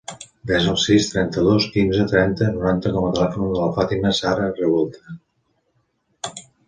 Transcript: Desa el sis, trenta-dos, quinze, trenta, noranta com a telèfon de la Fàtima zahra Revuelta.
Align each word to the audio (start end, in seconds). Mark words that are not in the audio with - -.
Desa 0.51 0.69
el 0.75 0.77
sis, 0.83 1.09
trenta-dos, 1.09 1.67
quinze, 1.75 2.07
trenta, 2.13 2.47
noranta 2.55 2.93
com 2.95 3.05
a 3.09 3.11
telèfon 3.19 3.51
de 3.53 3.59
la 3.61 3.67
Fàtima 3.77 4.15
zahra 4.21 4.49
Revuelta. 4.57 5.15